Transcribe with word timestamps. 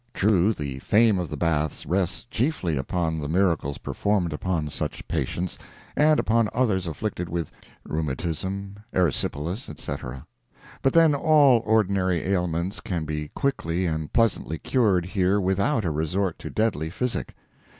True, 0.15 0.51
the 0.51 0.79
fame 0.79 1.19
of 1.19 1.29
the 1.29 1.37
baths 1.37 1.85
rests 1.85 2.23
chiefly 2.23 2.75
upon 2.75 3.19
the 3.19 3.27
miracles 3.27 3.77
performed 3.77 4.33
upon 4.33 4.67
such 4.67 5.07
patients, 5.07 5.59
and 5.95 6.19
upon 6.19 6.49
others 6.55 6.87
afflicted 6.87 7.29
with 7.29 7.51
rheumatism, 7.83 8.77
erysipelas, 8.93 9.69
etc., 9.69 10.25
but 10.81 10.93
then 10.93 11.13
all 11.13 11.61
ordinary 11.65 12.21
ailments 12.21 12.79
can 12.79 13.05
be 13.05 13.27
quickly 13.35 13.85
and 13.85 14.11
pleasantly 14.11 14.57
cured 14.57 15.05
here 15.05 15.39
without 15.39 15.85
a 15.85 15.91
resort 15.91 16.39
to 16.39 16.49
deadly 16.49 16.89
physic. 16.89 17.35